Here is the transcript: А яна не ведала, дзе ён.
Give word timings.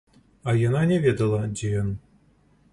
А 0.49 0.55
яна 0.61 0.81
не 0.93 0.97
ведала, 1.05 1.43
дзе 1.53 1.71
ён. 1.85 1.95